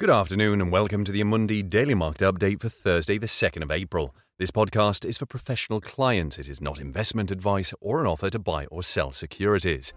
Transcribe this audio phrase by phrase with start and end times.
[0.00, 3.70] Good afternoon and welcome to the Amundi Daily Market Update for Thursday, the 2nd of
[3.70, 4.16] April.
[4.38, 6.38] This podcast is for professional clients.
[6.38, 9.92] It is not investment advice or an offer to buy or sell securities.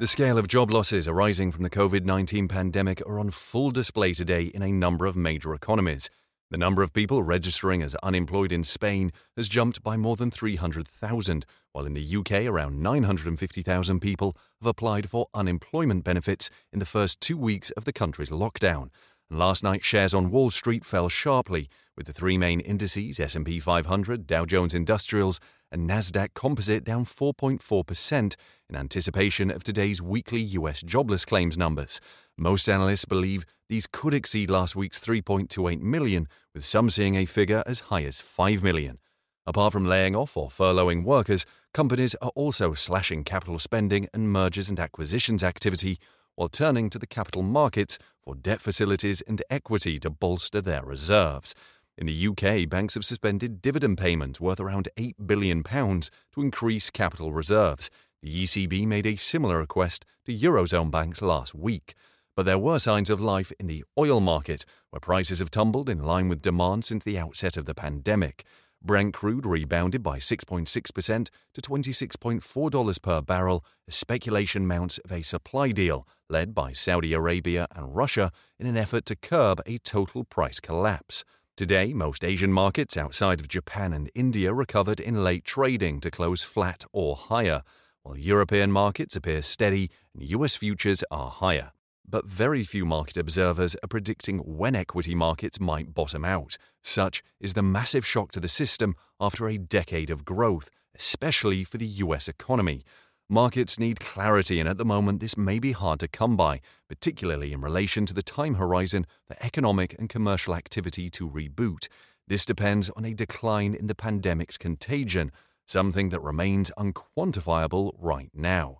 [0.00, 4.14] The scale of job losses arising from the COVID 19 pandemic are on full display
[4.14, 6.10] today in a number of major economies.
[6.50, 11.46] The number of people registering as unemployed in Spain has jumped by more than 300,000,
[11.70, 17.20] while in the UK, around 950,000 people have applied for unemployment benefits in the first
[17.20, 18.90] two weeks of the country's lockdown.
[19.30, 23.60] And last night, shares on Wall Street fell sharply, with the three main indices S&P
[23.60, 25.38] 500, Dow Jones Industrials,
[25.72, 28.36] and Nasdaq Composite down 4.4%
[28.68, 32.00] in anticipation of today's weekly US jobless claims numbers.
[32.36, 37.62] Most analysts believe these could exceed last week's 3.28 million, with some seeing a figure
[37.66, 38.98] as high as 5 million.
[39.46, 44.68] Apart from laying off or furloughing workers, companies are also slashing capital spending and mergers
[44.68, 45.98] and acquisitions activity
[46.34, 51.54] while turning to the capital markets for debt facilities and equity to bolster their reserves.
[52.00, 57.30] In the UK, banks have suspended dividend payments worth around £8 billion to increase capital
[57.30, 57.90] reserves.
[58.22, 61.94] The ECB made a similar request to Eurozone banks last week.
[62.34, 66.02] But there were signs of life in the oil market, where prices have tumbled in
[66.02, 68.44] line with demand since the outset of the pandemic.
[68.82, 75.70] Brent crude rebounded by 6.6% to $26.4 per barrel as speculation mounts of a supply
[75.70, 80.60] deal led by Saudi Arabia and Russia in an effort to curb a total price
[80.60, 81.24] collapse.
[81.60, 86.42] Today, most Asian markets outside of Japan and India recovered in late trading to close
[86.42, 87.64] flat or higher,
[88.02, 91.72] while European markets appear steady and US futures are higher
[92.08, 96.56] but very few market observers are predicting when equity markets might bottom out.
[96.82, 101.76] Such is the massive shock to the system after a decade of growth, especially for
[101.76, 102.84] the US economy.
[103.32, 107.52] Markets need clarity, and at the moment, this may be hard to come by, particularly
[107.52, 111.86] in relation to the time horizon for economic and commercial activity to reboot.
[112.26, 115.30] This depends on a decline in the pandemic's contagion,
[115.64, 118.78] something that remains unquantifiable right now.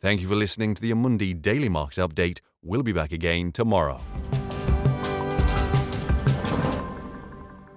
[0.00, 2.40] Thank you for listening to the Amundi Daily Market Update.
[2.62, 4.00] We'll be back again tomorrow.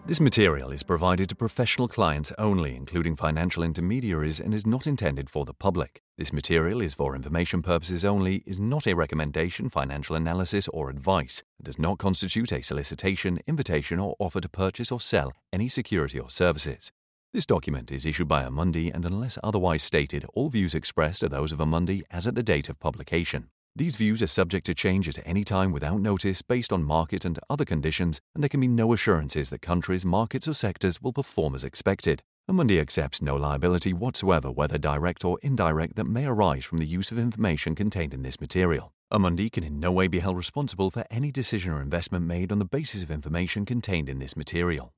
[0.05, 5.29] This material is provided to professional clients only, including financial intermediaries, and is not intended
[5.29, 6.01] for the public.
[6.17, 11.41] This material is for information purposes only, is not a recommendation, financial analysis, or advice.
[11.57, 16.19] and does not constitute a solicitation, invitation, or offer to purchase or sell any security
[16.19, 16.91] or services.
[17.31, 21.53] This document is issued by Amundi, and unless otherwise stated, all views expressed are those
[21.53, 23.47] of Amundi as at the date of publication.
[23.75, 27.39] These views are subject to change at any time without notice based on market and
[27.49, 31.55] other conditions, and there can be no assurances that countries, markets, or sectors will perform
[31.55, 32.21] as expected.
[32.47, 37.11] Amundi accepts no liability whatsoever, whether direct or indirect, that may arise from the use
[37.11, 38.93] of information contained in this material.
[39.11, 42.59] Amundi can in no way be held responsible for any decision or investment made on
[42.59, 44.93] the basis of information contained in this material.